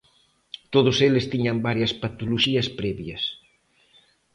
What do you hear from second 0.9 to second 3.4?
eles tiñan varias patoloxías previas.